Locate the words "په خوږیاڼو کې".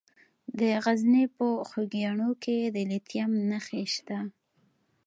1.35-2.57